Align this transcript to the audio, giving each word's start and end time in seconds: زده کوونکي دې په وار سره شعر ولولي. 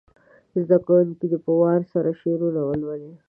زده 0.61 0.77
کوونکي 0.85 1.25
دې 1.31 1.39
په 1.45 1.51
وار 1.61 1.81
سره 1.93 2.09
شعر 2.19 2.39
ولولي. 2.67 3.11